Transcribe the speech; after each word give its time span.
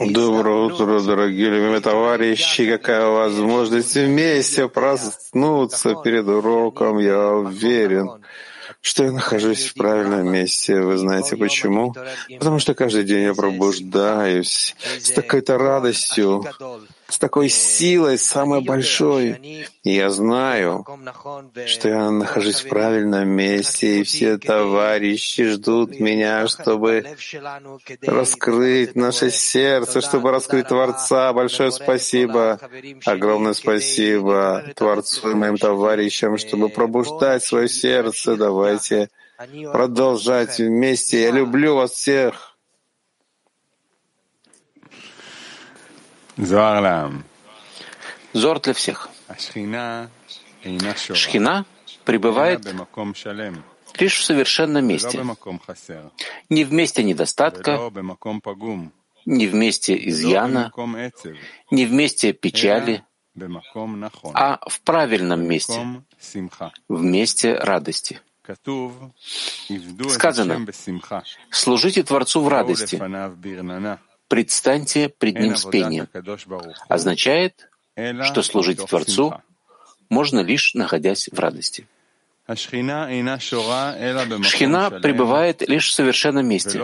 Доброе 0.00 0.56
утро, 0.64 1.00
дорогие 1.00 1.50
любимые 1.50 1.80
товарищи. 1.80 2.66
Какая 2.66 3.06
возможность 3.06 3.94
вместе 3.94 4.68
проснуться 4.68 5.94
перед 6.02 6.26
уроком. 6.26 6.98
Я 6.98 7.28
уверен, 7.28 8.10
что 8.80 9.04
я 9.04 9.12
нахожусь 9.12 9.68
в 9.68 9.74
правильном 9.74 10.32
месте. 10.32 10.80
Вы 10.80 10.96
знаете 10.98 11.36
почему? 11.36 11.94
Потому 12.40 12.58
что 12.58 12.74
каждый 12.74 13.04
день 13.04 13.22
я 13.22 13.34
пробуждаюсь 13.34 14.74
с 15.00 15.12
такой-то 15.12 15.58
радостью, 15.58 16.44
с 17.12 17.18
такой 17.18 17.50
силой, 17.50 18.16
самой 18.16 18.62
большой. 18.62 19.68
И 19.84 19.92
я 19.92 20.08
знаю, 20.08 20.86
что 21.66 21.88
я 21.88 22.10
нахожусь 22.10 22.62
в 22.62 22.68
правильном 22.68 23.28
месте, 23.28 24.00
и 24.00 24.02
все 24.02 24.38
товарищи 24.38 25.44
ждут 25.50 26.00
меня, 26.00 26.48
чтобы 26.48 27.04
раскрыть 28.00 28.96
наше 28.96 29.30
сердце, 29.30 30.00
чтобы 30.00 30.30
раскрыть 30.30 30.68
Творца. 30.68 31.32
Большое 31.34 31.70
спасибо, 31.70 32.58
огромное 33.04 33.52
спасибо 33.52 34.64
Творцу 34.74 35.32
и 35.32 35.34
моим 35.34 35.58
товарищам, 35.58 36.38
чтобы 36.38 36.70
пробуждать 36.70 37.44
свое 37.44 37.68
сердце. 37.68 38.36
Давайте 38.36 39.10
продолжать 39.70 40.58
вместе. 40.58 41.22
Я 41.24 41.30
люблю 41.30 41.76
вас 41.76 41.90
всех. 41.90 42.51
Зор 48.32 48.60
для 48.60 48.72
всех. 48.72 49.10
Шхина 51.14 51.66
пребывает 52.04 52.64
лишь 53.98 54.18
в 54.18 54.24
совершенном 54.24 54.86
месте. 54.86 55.22
Не 56.48 56.64
в 56.64 56.72
месте 56.72 57.02
недостатка, 57.02 57.90
не 59.26 59.46
в 59.46 59.54
месте 59.54 60.08
изъяна, 60.08 60.72
не 61.70 61.86
в 61.86 61.92
месте 61.92 62.32
печали, 62.32 63.04
а 64.34 64.68
в 64.68 64.80
правильном 64.80 65.46
месте, 65.46 66.02
в 66.88 67.02
месте 67.02 67.54
радости. 67.54 68.20
Сказано, 70.08 70.66
служите 71.50 72.02
Творцу 72.02 72.40
в 72.40 72.48
радости, 72.48 72.96
предстаньте 74.32 75.10
пред 75.10 75.38
Ним 75.38 75.56
с 75.56 75.66
пением, 75.66 76.08
означает, 76.88 77.68
что 78.22 78.42
служить 78.42 78.82
Творцу 78.82 79.34
можно 80.08 80.40
лишь 80.40 80.72
находясь 80.72 81.28
в 81.30 81.38
радости. 81.38 81.86
Шхина 84.42 84.90
пребывает 85.02 85.68
лишь 85.68 85.90
в 85.90 85.92
совершенном 85.92 86.46
месте, 86.46 86.82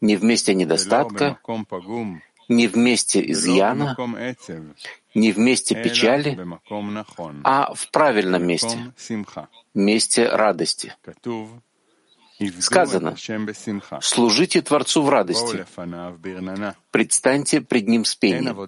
не 0.00 0.14
в 0.14 0.22
месте 0.22 0.54
недостатка, 0.54 1.40
не 2.48 2.68
в 2.68 2.76
месте 2.76 3.28
изъяна, 3.32 3.96
не 5.12 5.32
в 5.32 5.38
месте 5.38 5.74
печали, 5.74 6.38
а 7.42 7.74
в 7.74 7.90
правильном 7.90 8.46
месте, 8.46 8.92
месте 9.74 10.28
радости. 10.28 10.94
Сказано, 12.60 13.16
служите 14.02 14.60
Творцу 14.60 15.02
в 15.02 15.08
радости, 15.08 15.64
предстаньте 16.90 17.60
пред 17.62 17.88
Ним 17.88 18.04
с 18.04 18.14
пением. 18.14 18.58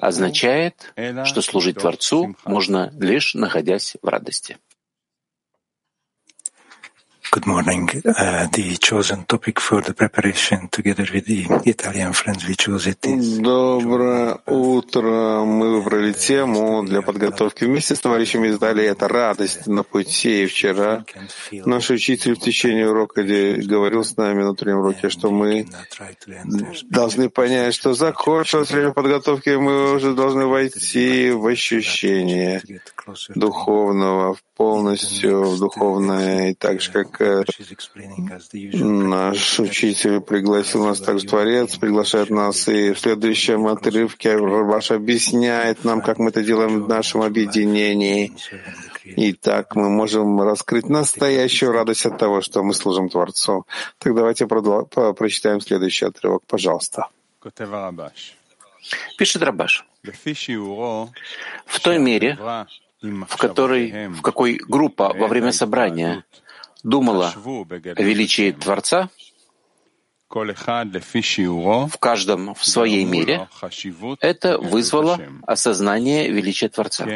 Означает, 0.00 0.94
что 1.24 1.42
служить 1.42 1.78
Творцу 1.78 2.36
можно 2.44 2.90
лишь 2.98 3.34
находясь 3.34 3.96
в 4.00 4.08
радости. 4.08 4.58
Good 7.34 7.46
morning. 7.46 7.88
Uh, 8.04 8.46
the 8.52 8.76
chosen 8.76 9.24
topic 9.24 9.58
for 9.58 9.80
the 9.80 9.94
preparation 9.94 10.68
together 10.68 11.06
with 11.14 11.24
the 11.24 11.46
Italian 11.64 12.12
friends 12.12 12.46
we 12.46 12.54
chose 12.54 12.86
it 12.86 13.06
is... 13.06 13.38
Доброе 13.40 14.38
утро. 14.44 15.42
Мы 15.46 15.80
выбрали 15.80 16.12
тему 16.12 16.84
для 16.84 17.00
подготовки 17.00 17.64
вместе 17.64 17.94
с 17.96 18.00
товарищами 18.00 18.48
из 18.48 18.56
Италии. 18.56 18.84
Это 18.84 19.08
радость 19.08 19.66
на 19.66 19.82
пути. 19.82 20.42
И 20.42 20.46
вчера 20.46 21.06
наш 21.50 21.88
учитель 21.88 22.34
в 22.34 22.40
течение 22.40 22.90
урока 22.90 23.22
говорил 23.22 24.04
с 24.04 24.14
нами 24.18 24.42
на 24.42 24.50
утреннем 24.50 24.80
уроке, 24.80 25.08
что 25.08 25.30
мы 25.30 25.66
должны 26.90 27.30
понять, 27.30 27.74
что 27.74 27.94
закончилось 27.94 28.70
время 28.70 28.92
подготовки, 28.92 29.56
мы 29.56 29.94
уже 29.94 30.12
должны 30.12 30.44
войти 30.44 31.30
в 31.30 31.46
ощущение 31.46 32.60
духовного, 33.34 34.36
полностью 34.54 35.42
в 35.42 35.58
духовное, 35.58 36.50
и 36.50 36.54
так 36.54 36.80
же, 36.80 36.92
как 36.92 37.21
Наш 38.74 39.60
учитель 39.60 40.20
пригласил 40.20 40.86
нас 40.86 41.00
также 41.00 41.26
Творец, 41.26 41.76
приглашает 41.76 42.30
нас, 42.30 42.68
и 42.68 42.92
в 42.92 42.98
следующем 42.98 43.66
отрывке 43.66 44.36
Рабаш 44.36 44.90
объясняет 44.90 45.84
нам, 45.84 46.00
как 46.00 46.18
мы 46.18 46.30
это 46.30 46.42
делаем 46.42 46.82
в 46.82 46.88
нашем 46.88 47.22
объединении. 47.22 48.32
И 49.04 49.32
так 49.32 49.74
мы 49.74 49.90
можем 49.90 50.40
раскрыть 50.40 50.88
настоящую 50.88 51.72
радость 51.72 52.06
от 52.06 52.18
того, 52.18 52.40
что 52.40 52.62
мы 52.62 52.72
служим 52.72 53.08
Творцу. 53.08 53.66
Так 53.98 54.14
давайте 54.14 54.46
прочитаем 54.46 55.60
следующий 55.60 56.06
отрывок, 56.06 56.42
пожалуйста. 56.46 57.08
Пишет 59.18 59.42
Рабаш. 59.42 59.84
В 61.66 61.80
той 61.80 61.98
мере, 61.98 62.38
в 63.00 63.36
которой, 63.36 64.08
в 64.08 64.22
какой 64.22 64.54
группа 64.56 65.12
во 65.12 65.26
время 65.26 65.52
собрания 65.52 66.24
думала 66.82 67.34
о 67.34 68.02
величии 68.02 68.52
Творца, 68.52 69.10
в 70.28 71.98
каждом 71.98 72.54
в 72.54 72.64
своей 72.64 73.04
мере, 73.04 73.48
это 74.20 74.58
вызвало 74.58 75.20
осознание 75.46 76.30
величия 76.30 76.68
Творца. 76.70 77.06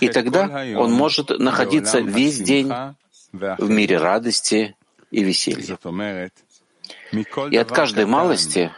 И 0.00 0.08
тогда 0.08 0.64
он 0.76 0.92
может 0.92 1.30
находиться 1.38 1.98
весь 2.00 2.38
день 2.38 2.70
в 3.32 3.68
мире 3.68 3.98
радости 3.98 4.76
и 5.10 5.24
веселья. 5.24 5.78
И 7.50 7.56
от 7.56 7.72
каждой 7.72 8.06
малости, 8.06 8.70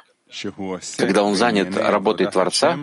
когда 0.97 1.23
он 1.25 1.35
занят 1.35 1.76
работой 1.76 2.26
Творца, 2.31 2.79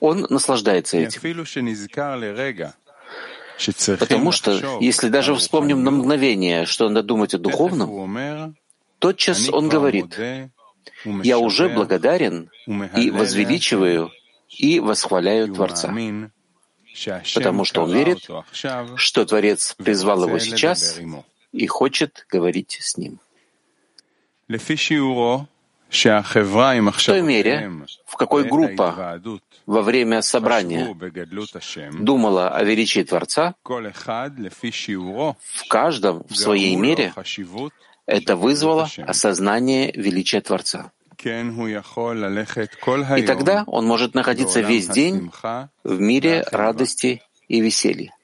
он 0.00 0.26
наслаждается 0.30 0.96
этим. 0.96 1.20
Потому 3.98 4.32
что, 4.32 4.78
если 4.80 5.08
даже 5.08 5.34
вспомним 5.34 5.82
на 5.84 5.90
мгновение, 5.90 6.66
что 6.66 6.88
надо 6.88 7.02
думать 7.02 7.34
о 7.34 7.38
духовном, 7.38 8.56
тотчас 8.98 9.48
он 9.48 9.68
говорит, 9.68 10.18
Я 11.22 11.38
уже 11.38 11.68
благодарен 11.68 12.50
и 12.96 13.10
возвеличиваю 13.10 14.10
и 14.48 14.80
восхваляю 14.80 15.52
Творца, 15.54 15.94
потому 17.34 17.64
что 17.64 17.82
он 17.82 17.92
верит, 17.92 18.28
что 18.96 19.24
Творец 19.24 19.74
призвал 19.76 20.26
его 20.26 20.38
сейчас 20.38 20.98
и 21.52 21.66
хочет 21.66 22.26
говорить 22.30 22.78
с 22.80 22.96
ним. 22.96 23.20
В 25.90 27.06
той 27.06 27.22
мере, 27.22 27.70
в 28.06 28.16
какой 28.16 28.44
группа 28.44 29.20
во 29.66 29.82
время 29.82 30.22
собрания 30.22 30.94
думала 31.92 32.50
о 32.50 32.64
величии 32.64 33.02
Творца, 33.02 33.54
в 33.64 35.68
каждом 35.68 36.24
в 36.28 36.36
своей 36.36 36.76
мере 36.76 37.12
это 38.06 38.36
вызвало 38.36 38.88
осознание 39.06 39.92
величия 39.92 40.40
Творца. 40.40 40.92
И 41.22 43.26
тогда 43.26 43.64
он 43.66 43.86
может 43.86 44.14
находиться 44.14 44.60
весь 44.60 44.88
день 44.88 45.30
в 45.84 46.00
мире 46.00 46.44
радости 46.50 47.22
и 47.48 47.60
веселья. 47.60 48.14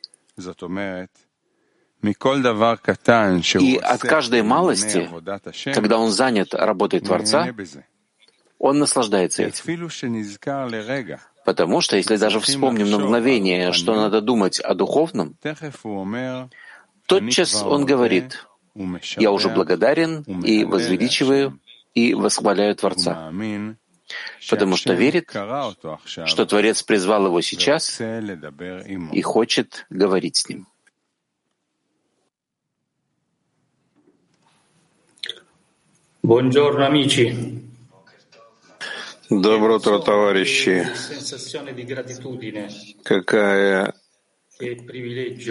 И 2.03 3.77
от 3.77 4.01
каждой 4.01 4.43
малости, 4.43 5.09
когда 5.73 5.99
он 5.99 6.11
занят 6.11 6.55
работой 6.55 7.01
Творца, 7.01 7.49
он 8.59 8.79
наслаждается 8.79 9.43
этим. 9.43 9.65
Потому 11.45 11.81
что 11.81 11.97
если 11.97 12.17
даже 12.17 12.41
вспомним 12.41 12.91
на 12.91 12.99
мгновение, 12.99 13.73
что 13.73 13.95
надо 13.95 14.21
думать 14.21 14.61
о 14.61 14.75
духовном, 14.75 15.37
тотчас 17.07 17.63
он 17.63 17.85
говорит, 17.87 18.47
«Я 19.17 19.31
уже 19.31 19.49
благодарен 19.49 20.23
и 20.43 20.65
возвеличиваю 20.65 21.59
и 21.95 22.15
восхваляю 22.15 22.75
Творца, 22.75 23.33
потому 24.51 24.77
что 24.77 24.93
верит, 24.95 25.31
что 26.27 26.47
Творец 26.47 26.83
призвал 26.83 27.27
его 27.27 27.41
сейчас 27.41 28.01
и 28.01 29.23
хочет 29.23 29.87
говорить 29.91 30.37
с 30.37 30.49
ним». 30.49 30.67
Buongiorno 36.27 36.85
amici. 36.85 37.33
Доброе 39.31 39.77
утро, 39.77 40.01
товарищи. 40.01 40.85
Какая, 43.05 43.95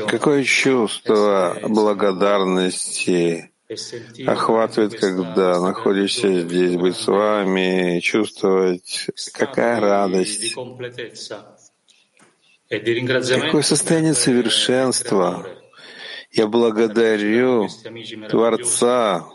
какое 0.09 0.43
чувство 0.43 1.57
благодарности 1.63 3.51
охватывает, 4.27 4.99
когда 4.99 5.61
находишься 5.61 6.41
здесь, 6.41 6.75
быть 6.75 6.97
с 6.97 7.07
вами, 7.07 8.01
чувствовать, 8.01 9.07
какая 9.31 9.79
радость, 9.79 10.55
какое 12.67 13.61
состояние 13.61 14.13
совершенства. 14.13 15.47
Я 16.31 16.47
благодарю 16.47 17.69
Творца, 18.29 19.25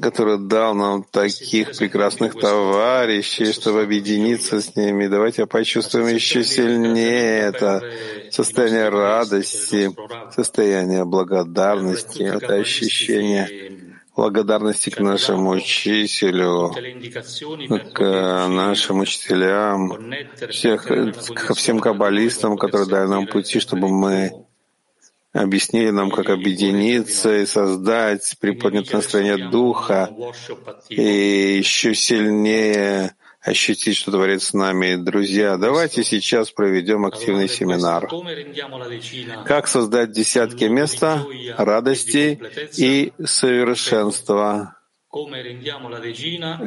который 0.00 0.38
дал 0.38 0.74
нам 0.74 1.04
таких 1.04 1.76
прекрасных 1.76 2.38
товарищей, 2.38 3.52
чтобы 3.52 3.82
объединиться 3.82 4.60
с 4.60 4.76
ними. 4.76 5.06
Давайте 5.06 5.46
почувствуем 5.46 6.08
еще 6.08 6.44
сильнее 6.44 7.40
это 7.40 7.82
состояние 8.30 8.88
радости, 8.88 9.90
состояние 10.34 11.04
благодарности, 11.04 12.22
это 12.22 12.54
ощущение 12.54 13.76
благодарности 14.16 14.90
к 14.90 14.98
нашему 14.98 15.50
учителю, 15.50 16.72
к 17.92 18.00
нашим 18.48 19.00
учителям, 19.00 19.92
всех, 20.50 20.86
ко 20.86 21.54
всем 21.54 21.80
каббалистам, 21.80 22.56
которые 22.56 22.88
дали 22.88 23.08
нам 23.08 23.26
пути, 23.26 23.60
чтобы 23.60 23.88
мы 23.88 24.45
объяснили 25.36 25.90
нам, 25.90 26.10
как 26.10 26.30
объединиться 26.30 27.38
и 27.38 27.46
создать 27.46 28.36
приподнятое 28.40 28.96
настроение 28.96 29.48
духа 29.48 30.10
и 30.88 31.58
еще 31.58 31.94
сильнее 31.94 33.14
ощутить, 33.42 33.96
что 33.96 34.10
творит 34.10 34.42
с 34.42 34.52
нами. 34.52 34.96
Друзья, 34.96 35.56
давайте 35.56 36.02
сейчас 36.02 36.50
проведем 36.50 37.06
активный 37.06 37.48
семинар. 37.48 38.08
Как 39.44 39.68
создать 39.68 40.10
десятки 40.10 40.64
места 40.64 41.24
радости 41.56 42.40
и 42.76 43.12
совершенства? 43.24 44.76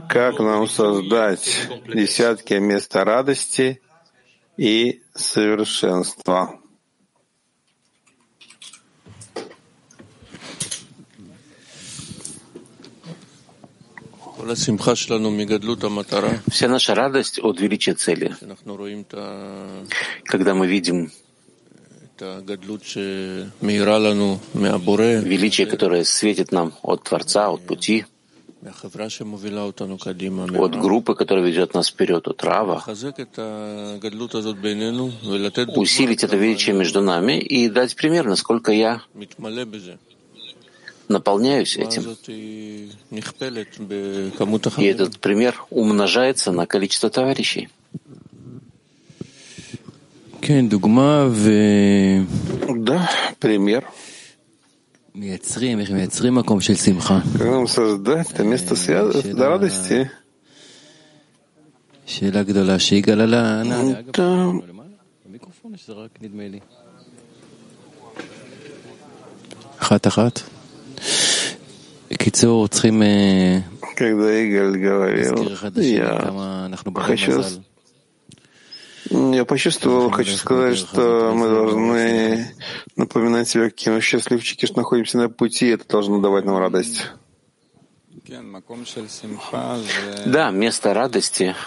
Как 0.08 0.40
нам 0.40 0.68
создать 0.68 1.70
десятки 1.88 2.54
места 2.54 3.04
радости 3.04 3.82
и 4.58 5.02
совершенства? 5.14 6.59
Вся 16.48 16.68
наша 16.68 16.96
радость 16.96 17.40
от 17.40 17.60
величия 17.62 17.94
цели. 17.94 18.36
Когда 20.24 20.54
мы 20.54 20.68
видим 20.68 21.12
величие, 25.24 25.68
которое 25.68 26.04
светит 26.04 26.52
нам 26.52 26.74
от 26.82 27.04
Творца, 27.04 27.50
от 27.50 27.62
пути, 27.62 28.06
от 30.60 30.76
группы, 30.82 31.16
которая 31.16 31.46
ведет 31.46 31.74
нас 31.74 31.88
вперед, 31.88 32.28
от 32.28 32.44
Рава, 32.44 32.84
усилить 35.78 36.24
это 36.24 36.36
величие 36.36 36.76
между 36.76 37.02
нами 37.02 37.40
и 37.40 37.70
дать 37.70 37.96
пример, 37.96 38.26
насколько 38.26 38.74
я 38.74 39.02
наполняюсь 41.09 41.77
этим. 41.77 42.17
И 44.79 44.85
этот 44.85 45.19
пример 45.21 45.65
умножается 45.71 46.53
на 46.53 46.67
количество 46.67 47.11
товарищей. 47.11 47.69
Да, 52.69 53.11
пример. 53.39 53.85
Как 57.39 57.47
нам 57.47 57.69
создать 57.69 58.33
это 58.33 58.43
место 58.43 58.75
для 59.23 59.49
радости? 59.49 60.11
אחת-אחת. 69.79 70.45
Когда 73.96 74.34
Игорь 74.40 74.78
говорил, 74.78 75.44
я 75.44 75.56
хочу, 75.56 77.44
я 79.10 79.46
почувствовал, 79.46 80.10
хочу 80.12 80.36
сказать, 80.36 80.78
что 80.78 81.34
мы 81.34 81.48
должны 81.50 82.54
напоминать 82.96 83.50
себе, 83.50 83.70
какие 83.72 83.94
мы 83.94 84.02
счастливчики, 84.02 84.66
что 84.66 84.78
находимся 84.78 85.18
на 85.18 85.30
пути, 85.30 85.68
это 85.68 85.88
должно 85.88 86.20
давать 86.20 86.46
нам 86.46 86.58
радость. 86.58 87.08
Да, 90.26 90.52
место 90.52 90.94
радости— 90.94 91.56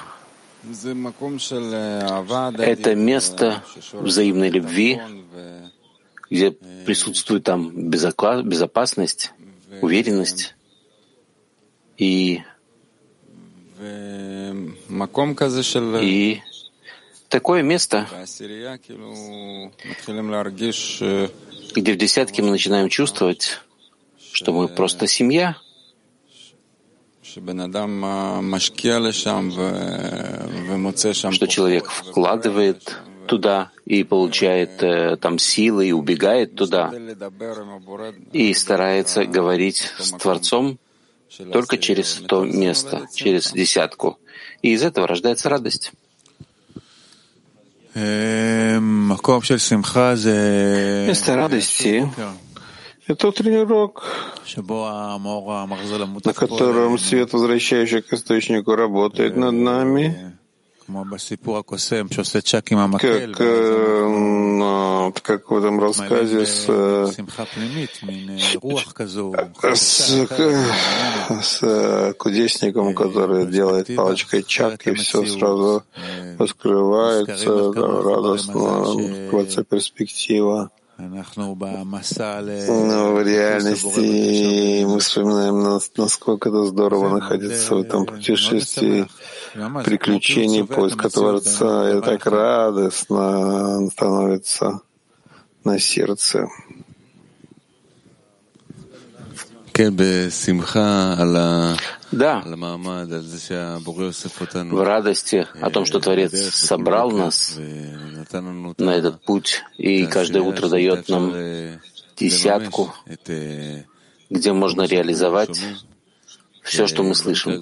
это 2.58 2.94
место 2.94 3.64
взаимной 3.92 4.50
любви, 4.50 5.00
где 6.30 6.52
присутствует 6.86 7.42
там 7.42 7.90
безопасность, 7.90 9.32
уверенность 9.80 10.54
и, 11.96 12.42
и 16.00 16.42
такое 17.28 17.62
место, 17.62 18.06
где 21.74 21.92
в 21.92 21.96
десятке 21.96 22.42
мы 22.42 22.50
начинаем 22.50 22.88
чувствовать, 22.88 23.60
что 24.32 24.52
мы 24.52 24.68
просто 24.68 25.06
семья, 25.06 25.56
что 31.32 31.46
человек 31.46 31.90
вкладывает 31.90 32.98
туда 33.32 33.70
и 33.86 34.04
получает 34.04 34.82
э, 34.82 35.16
там 35.16 35.38
силы 35.38 35.88
и 35.88 35.92
убегает 35.92 36.54
туда 36.54 36.92
и 38.30 38.52
старается 38.52 39.24
говорить 39.24 39.90
с 39.98 40.10
Творцом 40.10 40.78
только 41.50 41.78
через 41.78 42.16
то 42.28 42.44
место, 42.44 43.06
через 43.14 43.52
десятку. 43.52 44.18
И 44.60 44.74
из 44.74 44.82
этого 44.82 45.06
рождается 45.06 45.48
радость. 45.48 45.92
Место 51.06 51.34
радости 51.34 52.06
Это 53.06 53.28
утренний 53.28 53.58
урок, 53.58 54.04
на 56.24 56.34
котором 56.34 56.98
свет, 56.98 57.32
возвращающий 57.32 58.02
к 58.02 58.12
источнику, 58.12 58.76
работает 58.76 59.36
над 59.36 59.54
нами, 59.54 60.31
как, 62.98 63.40
э, 63.40 65.12
как 65.22 65.50
в 65.50 65.56
этом 65.56 65.80
рассказе 65.80 66.46
с, 66.46 66.66
с, 66.66 67.16
с 71.42 72.14
кудесником, 72.18 72.94
который 72.94 73.46
делает 73.46 73.94
палочкой 73.94 74.42
чак, 74.42 74.86
и 74.86 74.94
все 74.94 75.24
сразу 75.26 75.84
раскрывается, 76.38 77.72
радостно, 77.72 78.82
открывается 78.82 79.64
перспектива. 79.64 80.70
Но 82.68 83.12
в 83.14 83.22
реальности 83.22 84.84
мы 84.84 84.98
вспоминаем, 85.00 85.80
насколько 85.96 86.48
это 86.48 86.64
здорово 86.64 87.18
находиться 87.18 87.74
в 87.74 87.80
этом 87.80 88.06
путешествии 88.06 89.06
приключений, 89.84 90.64
поиска 90.64 91.08
Творца. 91.08 91.98
И 91.98 92.00
так 92.00 92.26
радостно 92.26 93.88
становится 93.90 94.80
на 95.64 95.78
сердце. 95.78 96.48
Да, 102.10 102.42
в 102.44 104.82
радости 104.82 105.46
о 105.60 105.70
том, 105.70 105.86
что 105.86 105.98
Творец 105.98 106.32
собрал 106.54 107.10
нас 107.10 107.58
на 108.78 108.90
этот 108.90 109.22
путь 109.22 109.62
и 109.78 110.06
каждое 110.06 110.42
утро 110.42 110.68
дает 110.68 111.08
нам 111.08 111.32
десятку, 112.16 112.94
где 114.30 114.52
можно 114.52 114.82
реализовать 114.82 115.60
все, 116.62 116.86
что 116.86 117.02
мы 117.02 117.14
слышим. 117.14 117.52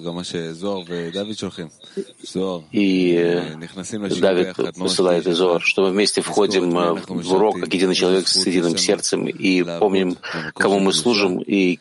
И 2.71 3.15
э, 3.17 3.55
Давид 4.19 4.55
посылает 4.77 5.27
Изор, 5.27 5.61
что 5.61 5.83
мы 5.83 5.91
вместе 5.91 6.21
входим 6.21 6.77
э, 6.77 6.93
в 6.93 7.33
урок, 7.33 7.59
как 7.59 7.73
единый 7.73 7.95
человек 7.95 8.27
с 8.27 8.45
единым 8.45 8.77
сердцем, 8.77 9.27
и 9.27 9.63
помним, 9.63 10.17
кому 10.53 10.79
мы 10.79 10.93
служим, 10.93 11.39
и 11.39 11.79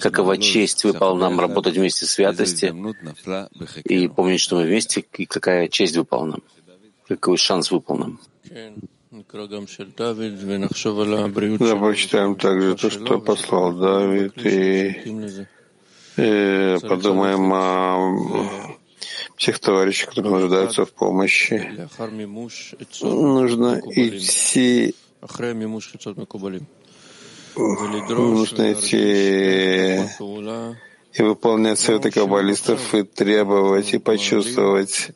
какова 0.00 0.38
честь 0.38 0.84
выпала 0.84 1.16
нам 1.16 1.38
работать 1.38 1.76
вместе 1.76 2.06
в 2.06 2.10
святости, 2.10 2.74
и 3.84 4.08
помнить, 4.08 4.40
что 4.40 4.56
мы 4.56 4.64
вместе, 4.64 5.04
и 5.18 5.26
какая 5.26 5.68
честь 5.68 5.96
выпала 5.96 6.24
нам, 6.24 6.42
какой 7.06 7.36
шанс 7.36 7.70
выпал 7.70 7.98
нам. 7.98 8.20
Да, 11.58 11.76
прочитаем 11.76 12.34
также 12.36 12.74
то, 12.76 12.88
что 12.88 13.20
послал 13.20 13.72
Давид, 13.74 14.32
и 14.46 15.46
и 16.16 16.76
подумаем 16.82 17.52
о 17.52 18.78
всех 19.36 19.58
товарищах, 19.58 20.10
которые 20.10 20.32
нуждаются 20.32 20.84
в 20.84 20.92
помощи. 20.92 21.88
Нужно 23.02 23.80
идти. 23.94 24.94
Нужно 27.56 28.72
идти 28.72 30.00
и 31.14 31.22
выполнять 31.22 31.78
советы 31.78 32.10
каббалистов 32.10 32.94
и 32.94 33.02
требовать 33.02 33.92
и 33.92 33.98
почувствовать 33.98 35.10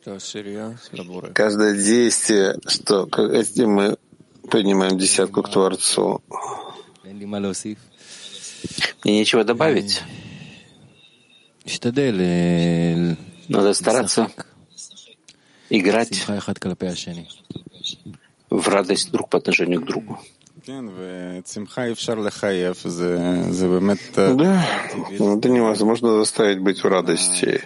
каждое 1.33 1.73
действие, 1.75 2.59
что 2.67 3.07
этим 3.31 3.71
мы 3.71 3.97
поднимаем 4.49 4.97
десятку 4.97 5.41
к 5.41 5.49
Творцу. 5.49 6.21
Мне 9.03 9.19
нечего 9.19 9.43
добавить. 9.43 10.01
Надо 13.49 13.73
стараться 13.73 14.29
играть 15.69 16.25
в 18.49 18.67
радость 18.69 19.11
друг 19.11 19.29
по 19.29 19.37
отношению 19.37 19.81
к 19.81 19.85
другу. 19.85 20.19
Да, 24.33 24.65
это 25.11 25.49
невозможно 25.49 26.17
заставить 26.17 26.59
быть 26.59 26.83
в 26.83 26.87
радости. 26.87 27.61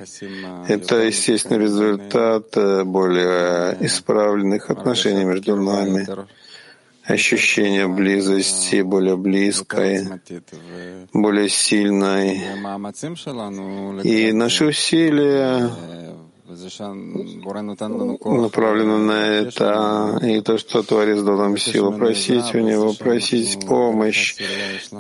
Это 0.68 0.98
естественный 0.98 1.64
результат 1.64 2.56
более 2.86 3.78
исправленных 3.86 4.70
отношений 4.70 5.24
между 5.24 5.56
нами 5.56 6.08
ощущение 7.12 7.88
близости 7.88 8.82
более 8.82 9.18
близкой, 9.18 10.08
более 11.14 11.50
сильной. 11.50 12.42
И 14.04 14.32
наши 14.32 14.66
усилия 14.66 15.70
направлены 18.24 18.98
на 18.98 19.28
это, 19.28 20.20
и 20.22 20.42
то, 20.42 20.58
что 20.58 20.84
Творец 20.84 21.22
дал 21.22 21.38
нам 21.38 21.58
силу 21.58 21.94
просить 21.94 22.54
у 22.54 22.60
Него, 22.60 22.94
просить 22.94 23.66
помощь 23.66 24.36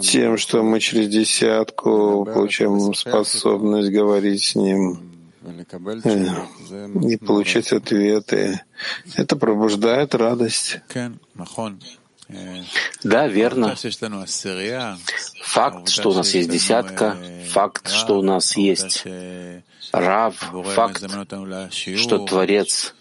тем, 0.01 0.37
что 0.37 0.63
мы 0.63 0.79
через 0.79 1.09
десятку 1.09 2.25
получаем 2.25 2.93
способность 2.93 3.91
говорить 3.91 4.43
с 4.43 4.55
Ним 4.55 4.99
э, 6.03 6.27
и 7.03 7.17
получать 7.17 7.73
ответы. 7.73 8.61
Это 9.17 9.35
пробуждает 9.35 10.15
радость. 10.15 10.79
Да, 13.03 13.27
верно. 13.27 13.75
Факт, 15.43 15.89
что 15.89 16.09
у 16.11 16.13
нас 16.13 16.33
есть 16.33 16.49
десятка, 16.49 17.17
факт, 17.49 17.89
что 17.89 18.19
у 18.19 18.21
нас 18.21 18.55
есть 18.55 19.03
Рав, 19.91 20.35
факт, 20.73 21.03
что 21.95 22.19
Творец 22.19 22.93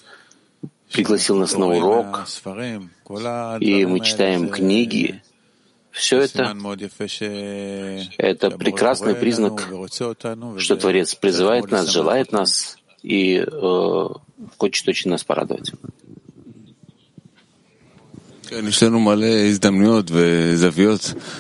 пригласил 0.93 1.37
нас 1.37 1.57
на 1.57 1.67
урок, 1.67 2.27
и 3.61 3.87
мы 3.87 4.01
читаем 4.01 4.49
книги, 4.49 5.23
все 5.91 6.21
это— 6.21 6.57
это 8.19 8.51
прекрасный 8.51 9.15
признак, 9.15 9.69
что 10.59 10.77
Творец 10.77 11.15
призывает 11.15 11.71
нас, 11.71 11.89
желает 11.89 12.33
нас 12.33 12.77
и 13.03 13.39
э, 13.39 14.09
хочет 14.59 14.89
очень 14.89 15.11
нас 15.11 15.25
порадовать. 15.25 15.73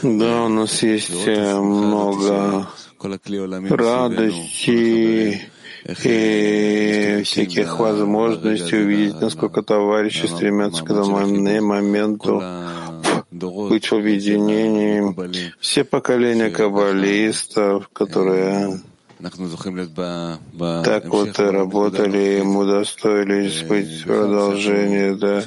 Да, 0.02 0.44
у 0.44 0.48
нас 0.48 0.82
есть 0.82 1.26
много 1.26 2.68
радости 3.70 4.70
и 6.04 7.22
всяких 7.24 7.78
возможностей 7.78 8.76
увидеть, 8.76 9.20
насколько 9.20 9.62
товарищи 9.62 10.26
стремятся 10.26 10.84
к 10.84 10.90
этому 10.90 11.18
моменту 11.62 12.42
быть 13.30 13.86
в 13.86 13.92
объединении. 13.94 15.54
Все 15.60 15.84
поколения 15.84 16.50
каббалистов, 16.50 17.88
которые 17.92 18.80
так 20.84 21.04
вот 21.06 21.38
работали, 21.38 22.42
мы 22.42 22.64
удостоились 22.64 23.62
быть 23.62 24.02
в 24.02 24.06
продолжении 24.06 25.12
да, 25.14 25.40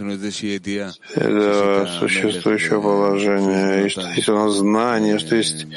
этого 1.15 1.85
существующего 1.99 2.81
положения. 2.81 3.85
И 3.85 3.89
что 3.89 4.01
есть 4.01 4.29
у 4.29 4.35
нас 4.35 4.53
знание, 4.53 5.19
что 5.19 5.35
есть 5.35 5.67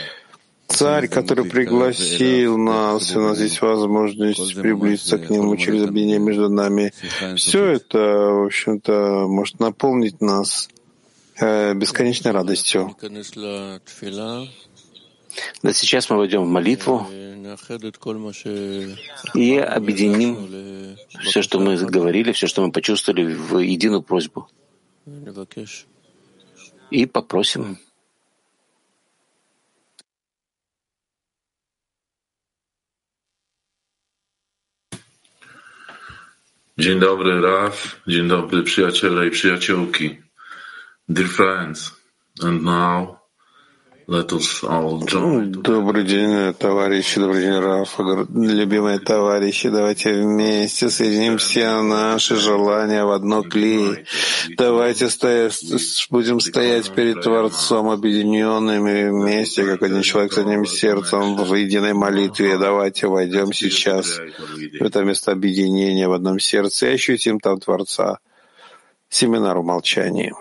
царь, 0.69 1.09
который 1.09 1.45
пригласил 1.47 2.59
нас, 2.59 3.13
и 3.13 3.19
у 3.19 3.23
нас 3.23 3.41
есть 3.41 3.61
возможность 3.61 4.55
приблизиться 4.55 5.19
к 5.19 5.31
нему 5.31 5.57
через 5.57 5.85
объединение 5.85 6.19
между 6.19 6.49
нами. 6.49 6.93
Все 7.37 7.65
это, 7.65 7.99
в 7.99 8.47
общем-то, 8.47 9.27
может 9.29 9.61
наполнить 9.61 10.21
нас 10.21 10.69
э, 11.41 11.75
бесконечной 11.75 12.33
радостью. 12.33 12.95
Да 15.63 15.73
сейчас 15.73 16.11
мы 16.11 16.17
войдем 16.17 16.43
в 16.43 16.49
молитву 16.49 17.07
и 19.35 19.59
объединим 19.59 20.97
все, 21.23 21.43
что 21.43 21.61
мы 21.61 21.77
говорили, 21.77 22.33
все, 22.33 22.47
что 22.47 22.63
мы 22.63 22.73
почувствовали 22.73 23.25
в 23.25 23.59
единую 23.59 24.03
просьбу. 24.03 24.49
И 26.91 27.07
попросим 27.07 27.79
Dzień 36.79 37.01
dobry, 37.01 37.41
Raf. 37.41 38.01
Dzień 38.07 38.29
dobry, 38.29 38.63
przyjaciele 38.63 39.27
i 39.27 39.31
przyjaciółki. 39.31 40.23
Dear 41.09 41.29
friends, 41.29 41.93
and 42.43 42.63
now 42.63 43.26
Добрый 45.63 46.05
день, 46.05 46.55
товарищи, 46.55 47.19
добрый 47.19 47.43
день, 47.43 47.59
Раф, 47.59 47.99
любимые 47.99 49.01
товарищи. 49.01 49.69
Давайте 49.69 50.23
вместе 50.23 50.91
соединим 50.91 51.39
все 51.39 51.83
наши 51.83 52.37
желания 52.37 53.05
в 53.05 53.11
одно 53.11 53.43
клей. 53.43 54.05
Давайте 54.57 55.11
стоять, 55.11 55.61
будем 56.09 56.39
стоять 56.39 56.95
перед 56.95 57.21
Творцом, 57.23 57.91
объединенными 57.91 59.09
вместе, 59.11 59.65
как 59.65 59.83
один 59.83 60.03
человек 60.03 60.33
с 60.33 60.39
одним 60.39 60.67
сердцем 60.67 61.35
в 61.35 61.53
единой 61.57 61.93
молитве. 61.93 62.59
Давайте 62.59 63.09
войдем 63.09 63.53
сейчас 63.53 64.21
в 64.79 64.85
это 64.85 65.03
место 65.03 65.33
объединения 65.33 66.07
в 66.07 66.13
одном 66.13 66.39
сердце 66.39 66.87
и 66.87 66.95
ощутим 66.95 67.41
там 67.41 67.59
Творца. 67.59 68.21
Семинар 69.09 69.59
в 69.59 69.65
молчании. 69.65 70.33